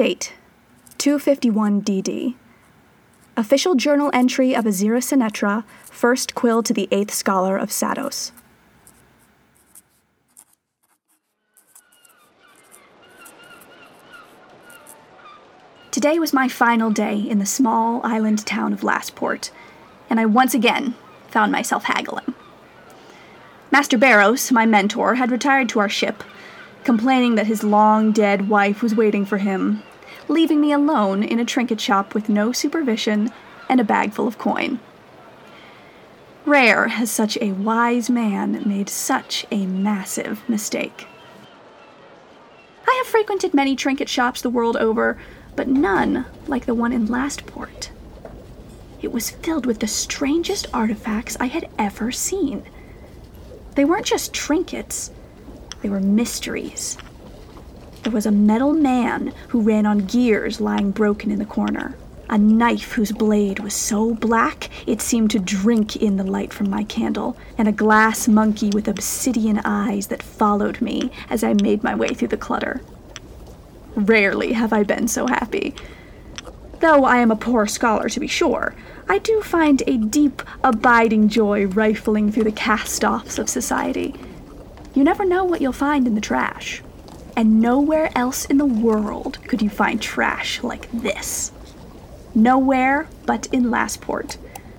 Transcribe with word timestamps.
Date 0.00 0.32
251 0.96 1.82
DD. 1.82 2.34
Official 3.36 3.74
journal 3.74 4.08
entry 4.14 4.56
of 4.56 4.64
Azira 4.64 5.02
Sinetra, 5.02 5.62
first 5.90 6.34
quill 6.34 6.62
to 6.62 6.72
the 6.72 6.88
eighth 6.90 7.12
scholar 7.12 7.58
of 7.58 7.68
Sados. 7.68 8.32
Today 15.90 16.18
was 16.18 16.32
my 16.32 16.48
final 16.48 16.90
day 16.90 17.18
in 17.18 17.38
the 17.38 17.44
small 17.44 18.00
island 18.02 18.46
town 18.46 18.72
of 18.72 18.82
Lastport, 18.82 19.50
and 20.08 20.18
I 20.18 20.24
once 20.24 20.54
again 20.54 20.94
found 21.28 21.52
myself 21.52 21.84
haggling. 21.84 22.34
Master 23.70 23.98
Barrows, 23.98 24.50
my 24.50 24.64
mentor, 24.64 25.16
had 25.16 25.30
retired 25.30 25.68
to 25.68 25.78
our 25.78 25.90
ship, 25.90 26.24
complaining 26.84 27.34
that 27.34 27.46
his 27.46 27.62
long 27.62 28.12
dead 28.12 28.48
wife 28.48 28.80
was 28.80 28.94
waiting 28.94 29.26
for 29.26 29.36
him, 29.36 29.82
leaving 30.30 30.60
me 30.60 30.72
alone 30.72 31.24
in 31.24 31.40
a 31.40 31.44
trinket 31.44 31.80
shop 31.80 32.14
with 32.14 32.28
no 32.28 32.52
supervision 32.52 33.30
and 33.68 33.80
a 33.80 33.84
bag 33.84 34.12
full 34.12 34.28
of 34.28 34.38
coin. 34.38 34.78
Rare 36.46 36.88
has 36.88 37.10
such 37.10 37.36
a 37.40 37.52
wise 37.52 38.08
man 38.08 38.62
made 38.64 38.88
such 38.88 39.44
a 39.50 39.66
massive 39.66 40.48
mistake. 40.48 41.06
I 42.86 42.94
have 42.98 43.10
frequented 43.10 43.52
many 43.52 43.74
trinket 43.74 44.08
shops 44.08 44.40
the 44.40 44.50
world 44.50 44.76
over, 44.76 45.18
but 45.56 45.68
none 45.68 46.24
like 46.46 46.64
the 46.64 46.74
one 46.74 46.92
in 46.92 47.06
Lastport. 47.06 47.90
It 49.02 49.12
was 49.12 49.30
filled 49.30 49.66
with 49.66 49.80
the 49.80 49.88
strangest 49.88 50.68
artifacts 50.72 51.36
I 51.40 51.46
had 51.46 51.68
ever 51.76 52.12
seen. 52.12 52.62
They 53.74 53.84
weren't 53.84 54.06
just 54.06 54.32
trinkets, 54.32 55.10
they 55.82 55.88
were 55.88 56.00
mysteries. 56.00 56.96
There 58.02 58.12
was 58.12 58.24
a 58.24 58.32
metal 58.32 58.72
man 58.72 59.34
who 59.48 59.60
ran 59.60 59.84
on 59.84 60.06
gears 60.06 60.60
lying 60.60 60.90
broken 60.90 61.30
in 61.30 61.38
the 61.38 61.44
corner, 61.44 61.96
a 62.30 62.38
knife 62.38 62.92
whose 62.92 63.12
blade 63.12 63.58
was 63.58 63.74
so 63.74 64.14
black 64.14 64.70
it 64.86 65.02
seemed 65.02 65.30
to 65.32 65.38
drink 65.38 65.96
in 65.96 66.16
the 66.16 66.24
light 66.24 66.52
from 66.54 66.70
my 66.70 66.84
candle, 66.84 67.36
and 67.58 67.68
a 67.68 67.72
glass 67.72 68.26
monkey 68.26 68.70
with 68.70 68.88
obsidian 68.88 69.60
eyes 69.64 70.06
that 70.06 70.22
followed 70.22 70.80
me 70.80 71.10
as 71.28 71.44
I 71.44 71.52
made 71.52 71.82
my 71.82 71.94
way 71.94 72.08
through 72.08 72.28
the 72.28 72.38
clutter. 72.38 72.80
Rarely 73.94 74.54
have 74.54 74.72
I 74.72 74.82
been 74.82 75.06
so 75.06 75.26
happy. 75.26 75.74
Though 76.78 77.04
I 77.04 77.18
am 77.18 77.30
a 77.30 77.36
poor 77.36 77.66
scholar, 77.66 78.08
to 78.08 78.20
be 78.20 78.28
sure, 78.28 78.74
I 79.10 79.18
do 79.18 79.42
find 79.42 79.82
a 79.86 79.98
deep, 79.98 80.42
abiding 80.64 81.28
joy 81.28 81.66
rifling 81.66 82.32
through 82.32 82.44
the 82.44 82.52
cast 82.52 83.04
offs 83.04 83.38
of 83.38 83.50
society. 83.50 84.14
You 84.94 85.04
never 85.04 85.26
know 85.26 85.44
what 85.44 85.60
you'll 85.60 85.72
find 85.72 86.06
in 86.06 86.14
the 86.14 86.20
trash. 86.20 86.82
And 87.40 87.58
nowhere 87.58 88.10
else 88.14 88.44
in 88.44 88.58
the 88.58 88.66
world 88.66 89.38
could 89.48 89.62
you 89.62 89.70
find 89.70 89.98
trash 89.98 90.62
like 90.62 90.92
this. 90.92 91.52
Nowhere 92.34 93.08
but 93.24 93.46
in 93.46 93.70
Lastport, 93.70 94.36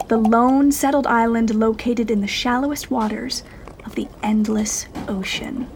the 0.10 0.20
lone 0.20 0.72
settled 0.72 1.08
island 1.08 1.56
located 1.56 2.12
in 2.12 2.22
the 2.22 2.28
shallowest 2.28 2.92
waters 2.92 3.42
of 3.84 3.96
the 3.96 4.08
endless 4.22 4.86
ocean. 5.08 5.68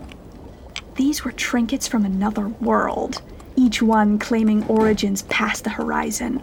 These 0.94 1.26
were 1.26 1.32
trinkets 1.32 1.88
from 1.88 2.06
another 2.06 2.50
world, 2.50 3.24
each 3.56 3.82
one 3.82 4.20
claiming 4.20 4.64
origins 4.68 5.24
past 5.24 5.64
the 5.64 5.72
horizon. 5.72 6.40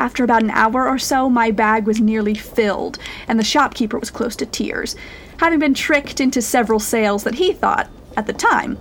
After 0.00 0.24
about 0.24 0.42
an 0.42 0.50
hour 0.50 0.88
or 0.88 0.98
so, 0.98 1.30
my 1.30 1.52
bag 1.52 1.86
was 1.86 2.00
nearly 2.00 2.34
filled, 2.34 2.98
and 3.28 3.38
the 3.38 3.44
shopkeeper 3.44 4.00
was 4.00 4.10
close 4.10 4.34
to 4.34 4.46
tears, 4.46 4.96
having 5.36 5.60
been 5.60 5.74
tricked 5.74 6.20
into 6.20 6.42
several 6.42 6.80
sales 6.80 7.22
that 7.22 7.36
he 7.36 7.52
thought, 7.52 7.88
at 8.16 8.26
the 8.26 8.32
time, 8.32 8.78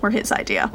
were 0.00 0.10
his 0.10 0.32
idea. 0.32 0.70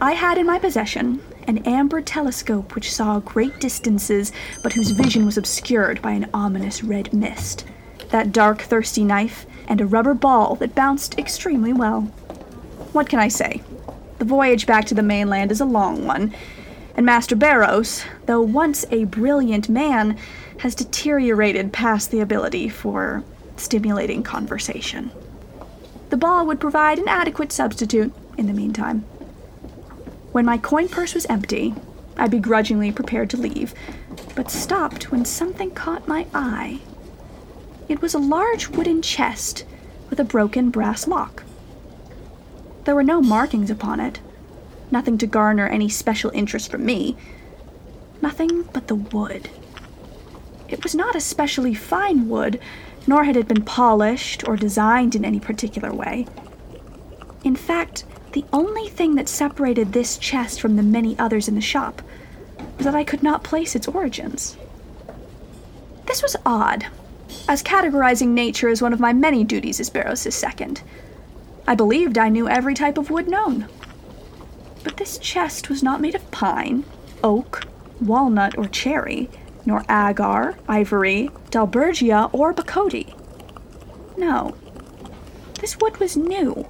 I 0.00 0.12
had 0.12 0.38
in 0.38 0.46
my 0.46 0.58
possession 0.58 1.22
an 1.46 1.58
amber 1.58 2.00
telescope 2.00 2.74
which 2.74 2.92
saw 2.92 3.20
great 3.20 3.60
distances, 3.60 4.32
but 4.62 4.72
whose 4.72 4.90
vision 4.90 5.24
was 5.26 5.36
obscured 5.36 6.00
by 6.02 6.12
an 6.12 6.28
ominous 6.34 6.82
red 6.82 7.12
mist, 7.12 7.64
that 8.10 8.32
dark, 8.32 8.60
thirsty 8.62 9.04
knife, 9.04 9.46
and 9.68 9.80
a 9.80 9.86
rubber 9.86 10.14
ball 10.14 10.56
that 10.56 10.74
bounced 10.74 11.18
extremely 11.18 11.72
well. 11.72 12.02
What 12.92 13.08
can 13.08 13.18
I 13.18 13.28
say? 13.28 13.62
The 14.18 14.24
voyage 14.24 14.66
back 14.66 14.84
to 14.86 14.94
the 14.94 15.02
mainland 15.02 15.50
is 15.50 15.60
a 15.60 15.64
long 15.64 16.06
one, 16.06 16.34
and 16.96 17.04
Master 17.04 17.36
Barrows, 17.36 18.04
though 18.26 18.40
once 18.40 18.84
a 18.90 19.04
brilliant 19.04 19.68
man, 19.68 20.16
has 20.58 20.74
deteriorated 20.74 21.72
past 21.72 22.10
the 22.10 22.20
ability 22.20 22.68
for 22.68 23.24
stimulating 23.56 24.22
conversation. 24.22 25.10
The 26.14 26.18
ball 26.18 26.46
would 26.46 26.60
provide 26.60 27.00
an 27.00 27.08
adequate 27.08 27.50
substitute 27.50 28.14
in 28.38 28.46
the 28.46 28.52
meantime. 28.52 29.00
When 30.30 30.44
my 30.44 30.58
coin 30.58 30.88
purse 30.88 31.12
was 31.12 31.26
empty, 31.26 31.74
I 32.16 32.28
begrudgingly 32.28 32.92
prepared 32.92 33.30
to 33.30 33.36
leave, 33.36 33.74
but 34.36 34.48
stopped 34.48 35.10
when 35.10 35.24
something 35.24 35.72
caught 35.72 36.06
my 36.06 36.28
eye. 36.32 36.78
It 37.88 38.00
was 38.00 38.14
a 38.14 38.20
large 38.20 38.68
wooden 38.68 39.02
chest 39.02 39.64
with 40.08 40.20
a 40.20 40.24
broken 40.24 40.70
brass 40.70 41.08
lock. 41.08 41.42
There 42.84 42.94
were 42.94 43.02
no 43.02 43.20
markings 43.20 43.68
upon 43.68 43.98
it, 43.98 44.20
nothing 44.92 45.18
to 45.18 45.26
garner 45.26 45.66
any 45.66 45.88
special 45.88 46.30
interest 46.30 46.70
from 46.70 46.86
me, 46.86 47.16
nothing 48.22 48.62
but 48.72 48.86
the 48.86 48.94
wood. 48.94 49.50
It 50.68 50.84
was 50.84 50.94
not 50.94 51.16
especially 51.16 51.74
fine 51.74 52.28
wood, 52.28 52.60
nor 53.06 53.24
had 53.24 53.36
it 53.36 53.48
been 53.48 53.64
polished 53.64 54.46
or 54.46 54.56
designed 54.56 55.14
in 55.14 55.24
any 55.24 55.40
particular 55.40 55.92
way. 55.92 56.26
In 57.42 57.56
fact, 57.56 58.04
the 58.32 58.44
only 58.52 58.88
thing 58.88 59.14
that 59.14 59.28
separated 59.28 59.92
this 59.92 60.18
chest 60.18 60.60
from 60.60 60.76
the 60.76 60.82
many 60.82 61.18
others 61.18 61.46
in 61.46 61.54
the 61.54 61.60
shop 61.60 62.02
was 62.76 62.84
that 62.84 62.94
I 62.94 63.04
could 63.04 63.22
not 63.22 63.44
place 63.44 63.76
its 63.76 63.86
origins. 63.86 64.56
This 66.06 66.22
was 66.22 66.36
odd, 66.44 66.86
as 67.48 67.62
categorizing 67.62 68.28
nature 68.28 68.68
is 68.68 68.82
one 68.82 68.92
of 68.92 69.00
my 69.00 69.12
many 69.12 69.44
duties 69.44 69.80
as 69.80 69.90
Barrows' 69.90 70.34
second. 70.34 70.82
I 71.66 71.74
believed 71.74 72.18
I 72.18 72.28
knew 72.28 72.48
every 72.48 72.74
type 72.74 72.98
of 72.98 73.10
wood 73.10 73.28
known. 73.28 73.66
But 74.82 74.96
this 74.96 75.18
chest 75.18 75.68
was 75.68 75.82
not 75.82 76.00
made 76.00 76.14
of 76.14 76.30
pine, 76.30 76.84
oak, 77.22 77.64
walnut, 78.00 78.58
or 78.58 78.66
cherry, 78.68 79.30
nor 79.66 79.84
agar, 79.88 80.56
ivory, 80.68 81.30
dalbergia, 81.50 82.30
or 82.32 82.52
bocote. 82.52 83.14
No, 84.16 84.54
this 85.60 85.78
wood 85.78 85.98
was 85.98 86.16
new, 86.16 86.66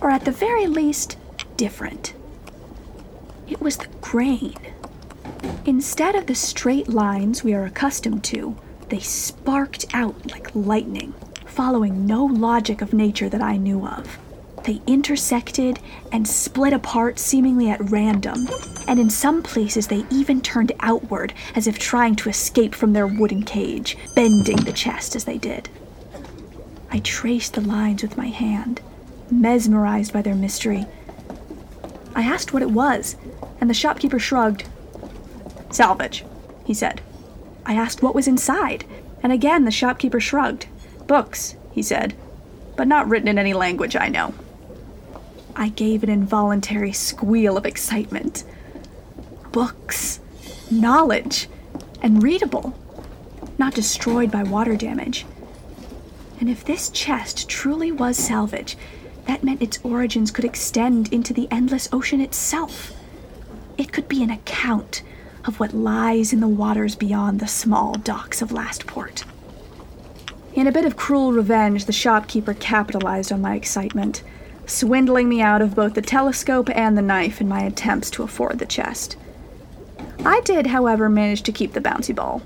or 0.00 0.10
at 0.10 0.24
the 0.24 0.30
very 0.30 0.66
least, 0.66 1.16
different. 1.56 2.14
It 3.46 3.60
was 3.60 3.76
the 3.76 3.88
grain. 4.00 4.56
Instead 5.66 6.14
of 6.14 6.26
the 6.26 6.34
straight 6.34 6.88
lines 6.88 7.44
we 7.44 7.54
are 7.54 7.64
accustomed 7.64 8.24
to, 8.24 8.56
they 8.88 9.00
sparked 9.00 9.86
out 9.92 10.30
like 10.30 10.54
lightning, 10.54 11.14
following 11.46 12.06
no 12.06 12.24
logic 12.24 12.80
of 12.82 12.92
nature 12.92 13.28
that 13.28 13.42
I 13.42 13.56
knew 13.56 13.86
of. 13.86 14.18
They 14.64 14.80
intersected 14.86 15.80
and 16.12 16.26
split 16.26 16.72
apart 16.72 17.18
seemingly 17.18 17.68
at 17.68 17.90
random, 17.90 18.48
and 18.86 18.98
in 18.98 19.10
some 19.10 19.42
places 19.42 19.86
they 19.86 20.04
even 20.10 20.40
turned 20.40 20.72
outward 20.80 21.32
as 21.54 21.66
if 21.66 21.78
trying 21.78 22.16
to 22.16 22.28
escape 22.28 22.74
from 22.74 22.92
their 22.92 23.06
wooden 23.06 23.42
cage, 23.42 23.96
bending 24.14 24.56
the 24.58 24.72
chest 24.72 25.16
as 25.16 25.24
they 25.24 25.38
did. 25.38 25.68
I 26.90 26.98
traced 26.98 27.54
the 27.54 27.60
lines 27.60 28.02
with 28.02 28.16
my 28.16 28.28
hand, 28.28 28.80
mesmerized 29.30 30.12
by 30.12 30.22
their 30.22 30.34
mystery. 30.34 30.86
I 32.14 32.22
asked 32.22 32.52
what 32.52 32.62
it 32.62 32.70
was, 32.70 33.16
and 33.60 33.70
the 33.70 33.74
shopkeeper 33.74 34.18
shrugged. 34.18 34.64
Salvage, 35.70 36.24
he 36.64 36.74
said. 36.74 37.00
I 37.64 37.74
asked 37.74 38.02
what 38.02 38.14
was 38.14 38.28
inside, 38.28 38.84
and 39.22 39.32
again 39.32 39.64
the 39.64 39.70
shopkeeper 39.70 40.20
shrugged. 40.20 40.66
Books, 41.06 41.56
he 41.72 41.82
said, 41.82 42.14
but 42.76 42.88
not 42.88 43.08
written 43.08 43.28
in 43.28 43.38
any 43.38 43.54
language 43.54 43.96
I 43.96 44.08
know. 44.08 44.34
I 45.54 45.68
gave 45.68 46.02
an 46.02 46.08
involuntary 46.08 46.92
squeal 46.92 47.56
of 47.56 47.66
excitement. 47.66 48.44
Books, 49.52 50.18
knowledge, 50.70 51.48
and 52.00 52.22
readable, 52.22 52.74
not 53.58 53.74
destroyed 53.74 54.30
by 54.30 54.42
water 54.42 54.76
damage. 54.76 55.26
And 56.40 56.48
if 56.48 56.64
this 56.64 56.88
chest 56.88 57.48
truly 57.48 57.92
was 57.92 58.16
salvage, 58.16 58.76
that 59.26 59.44
meant 59.44 59.62
its 59.62 59.78
origins 59.84 60.30
could 60.30 60.44
extend 60.44 61.12
into 61.12 61.32
the 61.32 61.48
endless 61.50 61.88
ocean 61.92 62.20
itself. 62.20 62.92
It 63.78 63.92
could 63.92 64.08
be 64.08 64.22
an 64.22 64.30
account 64.30 65.02
of 65.44 65.60
what 65.60 65.74
lies 65.74 66.32
in 66.32 66.40
the 66.40 66.48
waters 66.48 66.96
beyond 66.96 67.38
the 67.38 67.46
small 67.46 67.94
docks 67.94 68.42
of 68.42 68.52
Lastport. 68.52 69.24
In 70.54 70.66
a 70.66 70.72
bit 70.72 70.84
of 70.84 70.96
cruel 70.96 71.32
revenge, 71.32 71.84
the 71.84 71.92
shopkeeper 71.92 72.54
capitalized 72.54 73.30
on 73.30 73.40
my 73.40 73.54
excitement 73.54 74.22
swindling 74.66 75.28
me 75.28 75.40
out 75.40 75.60
of 75.60 75.74
both 75.74 75.94
the 75.94 76.02
telescope 76.02 76.70
and 76.74 76.96
the 76.96 77.02
knife 77.02 77.40
in 77.40 77.48
my 77.48 77.60
attempts 77.62 78.10
to 78.10 78.22
afford 78.22 78.58
the 78.58 78.66
chest. 78.66 79.16
I 80.24 80.40
did, 80.40 80.68
however, 80.68 81.08
manage 81.08 81.42
to 81.42 81.52
keep 81.52 81.72
the 81.72 81.80
bouncy 81.80 82.14
ball. 82.14 82.42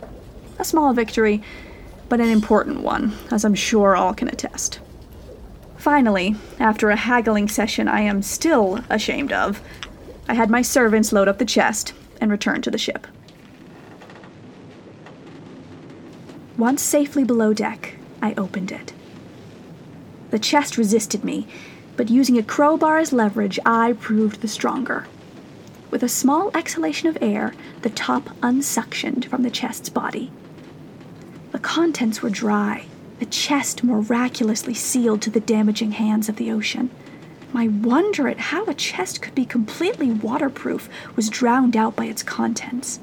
A 0.58 0.64
small 0.64 0.94
victory, 0.94 1.43
but 2.08 2.20
an 2.20 2.28
important 2.28 2.81
one, 2.81 3.12
as 3.31 3.44
I'm 3.44 3.55
sure 3.55 3.94
all 3.94 4.14
can 4.14 4.28
attest. 4.28 4.81
Finally, 5.76 6.37
after 6.58 6.90
a 6.90 6.96
haggling 6.96 7.49
session 7.49 7.87
I 7.87 8.00
am 8.00 8.23
still 8.23 8.81
ashamed 8.88 9.32
of, 9.32 9.61
I 10.28 10.34
had 10.34 10.50
my 10.50 10.62
servants 10.62 11.12
load 11.12 11.28
up 11.28 11.38
the 11.38 11.44
chest 11.44 11.93
and 12.20 12.31
return 12.31 12.62
to 12.62 12.70
the 12.70 12.78
ship. 12.78 13.06
Once 16.56 16.82
safely 16.82 17.22
below 17.22 17.52
deck, 17.52 17.96
I 18.22 18.32
opened 18.34 18.72
it. 18.72 18.94
The 20.31 20.38
chest 20.38 20.79
resisted 20.79 21.22
me, 21.22 21.46
but 21.96 22.08
using 22.08 22.38
a 22.38 22.43
crowbar 22.43 22.99
as 22.99 23.12
leverage, 23.12 23.58
I 23.67 23.93
proved 23.93 24.40
the 24.40 24.49
stronger. 24.49 25.06
With 25.90 26.02
a 26.02 26.08
small 26.08 26.50
exhalation 26.56 27.08
of 27.08 27.18
air, 27.20 27.54
the 27.82 27.90
top 27.90 28.30
unsuctioned 28.42 29.26
from 29.26 29.42
the 29.42 29.50
chest's 29.50 29.88
body. 29.88 30.30
The 31.52 31.58
contents 31.58 32.22
were 32.22 32.30
dry, 32.30 32.86
the 33.18 33.26
chest 33.26 33.82
miraculously 33.82 34.74
sealed 34.74 35.22
to 35.22 35.30
the 35.30 35.40
damaging 35.40 35.92
hands 35.92 36.28
of 36.28 36.36
the 36.36 36.50
ocean. 36.50 36.90
My 37.52 37.68
wonder 37.68 38.28
at 38.28 38.38
how 38.38 38.64
a 38.66 38.74
chest 38.74 39.22
could 39.22 39.34
be 39.34 39.46
completely 39.46 40.10
waterproof 40.10 40.88
was 41.14 41.30
drowned 41.30 41.76
out 41.76 41.96
by 41.96 42.06
its 42.06 42.22
contents. 42.22 43.00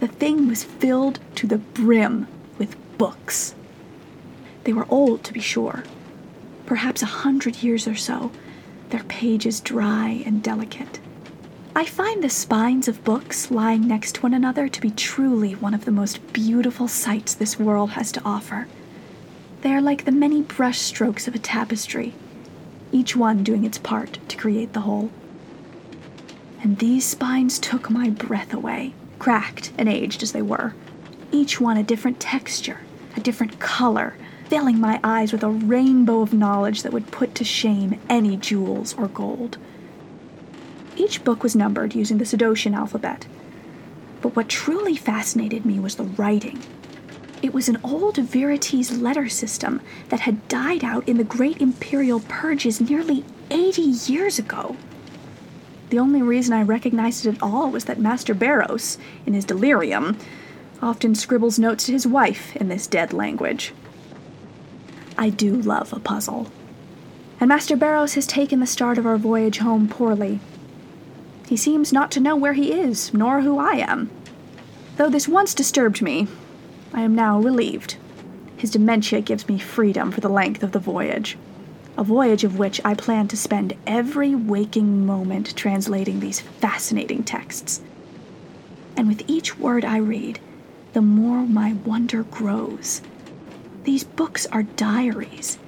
The 0.00 0.08
thing 0.08 0.48
was 0.48 0.64
filled 0.64 1.20
to 1.36 1.46
the 1.46 1.58
brim 1.58 2.26
with 2.58 2.76
books. 2.98 3.54
They 4.64 4.72
were 4.72 4.86
old, 4.88 5.22
to 5.24 5.32
be 5.32 5.40
sure, 5.40 5.84
perhaps 6.66 7.02
a 7.02 7.06
hundred 7.06 7.62
years 7.62 7.86
or 7.86 7.94
so, 7.94 8.32
their 8.88 9.04
pages 9.04 9.60
dry 9.60 10.22
and 10.26 10.42
delicate. 10.42 10.98
I 11.76 11.86
find 11.86 12.22
the 12.22 12.30
spines 12.30 12.86
of 12.86 13.02
books 13.02 13.50
lying 13.50 13.88
next 13.88 14.14
to 14.14 14.20
one 14.20 14.32
another 14.32 14.68
to 14.68 14.80
be 14.80 14.92
truly 14.92 15.56
one 15.56 15.74
of 15.74 15.84
the 15.84 15.90
most 15.90 16.32
beautiful 16.32 16.86
sights 16.86 17.34
this 17.34 17.58
world 17.58 17.90
has 17.90 18.12
to 18.12 18.22
offer. 18.24 18.68
They 19.62 19.72
are 19.72 19.80
like 19.80 20.04
the 20.04 20.12
many 20.12 20.42
brush 20.42 20.78
strokes 20.78 21.26
of 21.26 21.34
a 21.34 21.40
tapestry, 21.40 22.14
each 22.92 23.16
one 23.16 23.42
doing 23.42 23.64
its 23.64 23.78
part 23.78 24.20
to 24.28 24.36
create 24.36 24.72
the 24.72 24.82
whole. 24.82 25.10
And 26.62 26.78
these 26.78 27.04
spines 27.04 27.58
took 27.58 27.90
my 27.90 28.08
breath 28.08 28.54
away, 28.54 28.94
cracked 29.18 29.72
and 29.76 29.88
aged 29.88 30.22
as 30.22 30.30
they 30.30 30.42
were, 30.42 30.76
each 31.32 31.60
one 31.60 31.76
a 31.76 31.82
different 31.82 32.20
texture, 32.20 32.82
a 33.16 33.20
different 33.20 33.58
color, 33.58 34.14
filling 34.48 34.78
my 34.78 35.00
eyes 35.02 35.32
with 35.32 35.42
a 35.42 35.50
rainbow 35.50 36.20
of 36.20 36.32
knowledge 36.32 36.84
that 36.84 36.92
would 36.92 37.10
put 37.10 37.34
to 37.34 37.42
shame 37.42 38.00
any 38.08 38.36
jewels 38.36 38.94
or 38.94 39.08
gold. 39.08 39.58
Each 40.96 41.22
book 41.24 41.42
was 41.42 41.56
numbered 41.56 41.94
using 41.94 42.18
the 42.18 42.24
Sudosian 42.24 42.74
alphabet. 42.74 43.26
But 44.20 44.36
what 44.36 44.48
truly 44.48 44.96
fascinated 44.96 45.64
me 45.64 45.78
was 45.78 45.96
the 45.96 46.04
writing. 46.04 46.62
It 47.42 47.52
was 47.52 47.68
an 47.68 47.78
old 47.84 48.16
Verites 48.16 48.90
letter 48.90 49.28
system 49.28 49.82
that 50.08 50.20
had 50.20 50.48
died 50.48 50.82
out 50.82 51.06
in 51.06 51.18
the 51.18 51.24
Great 51.24 51.60
Imperial 51.60 52.20
Purges 52.20 52.80
nearly 52.80 53.24
80 53.50 53.82
years 53.82 54.38
ago. 54.38 54.76
The 55.90 55.98
only 55.98 56.22
reason 56.22 56.54
I 56.54 56.62
recognized 56.62 57.26
it 57.26 57.34
at 57.34 57.42
all 57.42 57.70
was 57.70 57.84
that 57.84 58.00
Master 58.00 58.32
Barrows, 58.32 58.96
in 59.26 59.34
his 59.34 59.44
delirium, 59.44 60.16
often 60.80 61.14
scribbles 61.14 61.58
notes 61.58 61.84
to 61.86 61.92
his 61.92 62.06
wife 62.06 62.56
in 62.56 62.68
this 62.68 62.86
dead 62.86 63.12
language. 63.12 63.72
I 65.18 65.30
do 65.30 65.54
love 65.54 65.92
a 65.92 66.00
puzzle. 66.00 66.50
And 67.40 67.48
Master 67.48 67.76
Barrows 67.76 68.14
has 68.14 68.26
taken 68.26 68.60
the 68.60 68.66
start 68.66 68.96
of 68.96 69.06
our 69.06 69.18
voyage 69.18 69.58
home 69.58 69.86
poorly. 69.86 70.40
He 71.54 71.58
seems 71.58 71.92
not 71.92 72.10
to 72.10 72.20
know 72.20 72.34
where 72.34 72.54
he 72.54 72.72
is, 72.72 73.14
nor 73.14 73.42
who 73.42 73.60
I 73.60 73.74
am. 73.74 74.10
Though 74.96 75.08
this 75.08 75.28
once 75.28 75.54
disturbed 75.54 76.02
me, 76.02 76.26
I 76.92 77.02
am 77.02 77.14
now 77.14 77.38
relieved. 77.38 77.94
His 78.56 78.72
dementia 78.72 79.20
gives 79.20 79.46
me 79.46 79.60
freedom 79.60 80.10
for 80.10 80.20
the 80.20 80.28
length 80.28 80.64
of 80.64 80.72
the 80.72 80.80
voyage. 80.80 81.38
A 81.96 82.02
voyage 82.02 82.42
of 82.42 82.58
which 82.58 82.80
I 82.84 82.94
plan 82.94 83.28
to 83.28 83.36
spend 83.36 83.76
every 83.86 84.34
waking 84.34 85.06
moment 85.06 85.54
translating 85.54 86.18
these 86.18 86.40
fascinating 86.40 87.22
texts. 87.22 87.82
And 88.96 89.06
with 89.06 89.22
each 89.28 89.56
word 89.56 89.84
I 89.84 89.98
read, 89.98 90.40
the 90.92 91.02
more 91.02 91.46
my 91.46 91.74
wonder 91.74 92.24
grows. 92.24 93.00
These 93.84 94.02
books 94.02 94.44
are 94.46 94.64
diaries. 94.64 95.58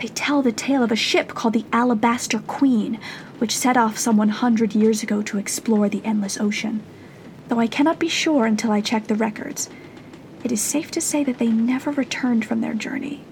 They 0.00 0.08
tell 0.08 0.40
the 0.40 0.50
tale 0.50 0.82
of 0.82 0.90
a 0.90 0.96
ship 0.96 1.34
called 1.34 1.52
the 1.52 1.66
Alabaster 1.74 2.38
Queen, 2.38 2.98
which 3.38 3.56
set 3.56 3.76
off 3.76 3.98
some 3.98 4.16
100 4.16 4.74
years 4.74 5.02
ago 5.02 5.20
to 5.20 5.36
explore 5.36 5.90
the 5.90 6.02
endless 6.06 6.40
ocean. 6.40 6.82
Though 7.48 7.60
I 7.60 7.66
cannot 7.66 7.98
be 7.98 8.08
sure 8.08 8.46
until 8.46 8.72
I 8.72 8.80
check 8.80 9.08
the 9.08 9.14
records, 9.14 9.68
it 10.42 10.52
is 10.52 10.62
safe 10.62 10.90
to 10.92 11.02
say 11.02 11.22
that 11.24 11.36
they 11.36 11.48
never 11.48 11.90
returned 11.90 12.46
from 12.46 12.62
their 12.62 12.72
journey. 12.72 13.22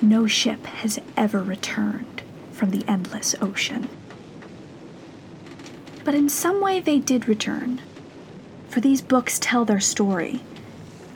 No 0.00 0.28
ship 0.28 0.66
has 0.66 1.00
ever 1.16 1.42
returned 1.42 2.22
from 2.52 2.70
the 2.70 2.84
endless 2.86 3.34
ocean. 3.40 3.88
But 6.04 6.14
in 6.14 6.28
some 6.28 6.60
way, 6.60 6.78
they 6.78 7.00
did 7.00 7.26
return, 7.28 7.80
for 8.68 8.78
these 8.78 9.02
books 9.02 9.40
tell 9.40 9.64
their 9.64 9.80
story 9.80 10.42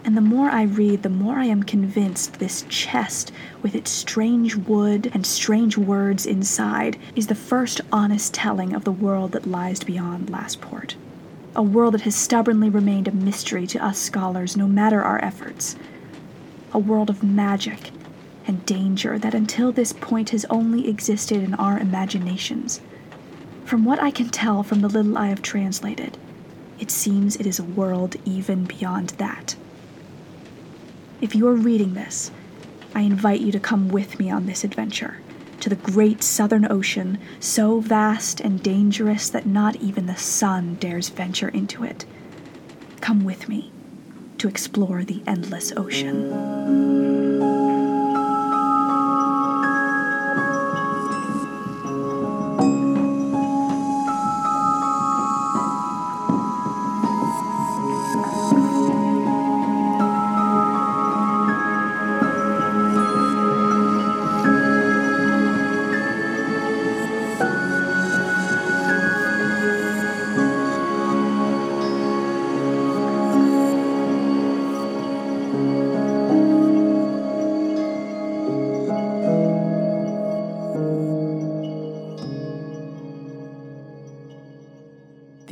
and 0.05 0.17
the 0.17 0.21
more 0.21 0.51
I 0.51 0.63
read, 0.63 1.03
the 1.03 1.09
more 1.09 1.37
I 1.37 1.45
am 1.45 1.63
convinced 1.63 2.35
this 2.35 2.65
chest, 2.69 3.31
with 3.63 3.75
its 3.75 3.91
strange 3.91 4.57
wood 4.57 5.11
and 5.15 5.25
strange 5.25 5.79
words 5.79 6.27
inside, 6.27 6.99
is 7.15 7.29
the 7.29 7.37
first 7.37 7.81
honest 7.93 8.35
telling 8.35 8.75
of 8.75 8.83
the 8.85 8.91
world 8.91 9.33
that 9.33 9.47
lies 9.47 9.85
beyond 9.85 10.29
Lastport. 10.29 10.97
A 11.55 11.63
world 11.63 11.95
that 11.95 12.01
has 12.01 12.17
stubbornly 12.17 12.69
remained 12.69 13.07
a 13.07 13.13
mystery 13.13 13.67
to 13.69 13.85
us 13.85 13.99
scholars, 13.99 14.57
no 14.57 14.67
matter 14.67 15.03
our 15.03 15.23
efforts. 15.25 15.77
A 16.73 16.79
world 16.79 17.09
of 17.09 17.23
magic 17.23 17.91
and 18.47 18.67
danger 18.67 19.19
that 19.19 19.35
until 19.35 19.71
this 19.71 19.93
point 19.93 20.31
has 20.31 20.45
only 20.51 20.89
existed 20.89 21.43
in 21.45 21.55
our 21.55 21.79
imaginations. 21.79 22.81
From 23.65 23.85
what 23.85 24.03
I 24.03 24.11
can 24.11 24.31
tell 24.31 24.63
from 24.63 24.81
the 24.81 24.89
little 24.89 25.17
I 25.17 25.29
have 25.29 25.43
translated, 25.43 26.19
it 26.81 26.91
seems 26.91 27.37
it 27.37 27.47
is 27.47 27.61
a 27.61 27.65
world 27.65 28.17
even 28.25 28.65
beyond 28.65 29.11
that. 29.11 29.55
If 31.23 31.37
you 31.37 31.47
are 31.47 31.55
reading 31.55 31.95
this, 31.95 32.33
I 32.97 33.03
invite 33.03 33.41
you 33.43 33.53
to 33.53 33.61
come 33.61 33.89
with 33.89 34.19
me 34.19 34.29
on 34.29 34.47
this 34.47 34.65
adventure 34.65 35.19
to 35.61 35.69
the 35.69 35.77
great 35.77 36.21
southern 36.25 36.71
ocean, 36.71 37.17
so 37.39 37.79
vast 37.79 38.41
and 38.41 38.61
dangerous 38.61 39.31
that 39.31 39.47
not 39.47 39.77
even 39.77 40.07
the 40.07 40.17
sun 40.17 40.75
dares 40.75 41.11
venture 41.11 41.49
into 41.49 41.85
it. 41.85 42.05
Come 43.01 43.23
with 43.23 43.49
me 43.49 43.71
to 44.39 44.49
explore 44.49 45.05
the 45.05 45.23
endless 45.25 45.73
ocean. 45.77 47.02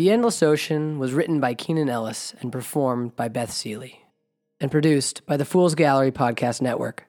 The 0.00 0.10
Endless 0.10 0.42
Ocean 0.42 0.98
was 0.98 1.12
written 1.12 1.40
by 1.40 1.52
Keenan 1.52 1.90
Ellis 1.90 2.34
and 2.40 2.50
performed 2.50 3.14
by 3.16 3.28
Beth 3.28 3.52
Seeley, 3.52 4.00
and 4.58 4.70
produced 4.70 5.26
by 5.26 5.36
the 5.36 5.44
Fool's 5.44 5.74
Gallery 5.74 6.10
Podcast 6.10 6.62
Network. 6.62 7.04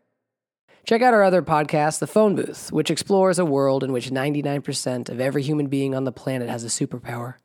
Check 0.85 1.01
out 1.01 1.13
our 1.13 1.23
other 1.23 1.41
podcast, 1.41 1.99
The 1.99 2.07
Phone 2.07 2.35
Booth, 2.35 2.69
which 2.69 2.91
explores 2.91 3.39
a 3.39 3.45
world 3.45 3.85
in 3.85 3.93
which 3.93 4.09
99% 4.09 5.07
of 5.07 5.21
every 5.21 5.41
human 5.41 5.67
being 5.67 5.95
on 5.95 6.03
the 6.03 6.11
planet 6.11 6.49
has 6.49 6.65
a 6.65 6.67
superpower. 6.67 7.35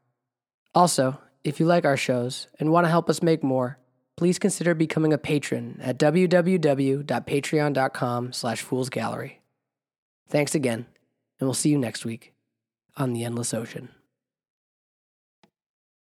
Also, 0.75 1.21
if 1.45 1.61
you 1.61 1.67
like 1.67 1.85
our 1.85 1.97
shows 1.97 2.49
and 2.59 2.73
want 2.73 2.87
to 2.87 2.91
help 2.91 3.09
us 3.09 3.23
make 3.23 3.45
more, 3.45 3.79
please 4.17 4.41
consider 4.41 4.75
becoming 4.75 5.13
a 5.13 5.19
patron 5.19 5.79
at 5.81 5.97
www.patreon.com 5.97 8.33
slash 8.33 8.65
foolsgallery. 8.65 9.35
Thanks 10.29 10.55
again, 10.55 10.87
and 11.39 11.47
we'll 11.47 11.55
see 11.55 11.71
you 11.71 11.79
next 11.79 12.05
week 12.05 12.35
on 12.97 13.13
The 13.13 13.25
Endless 13.25 13.55
Ocean. 13.55 13.91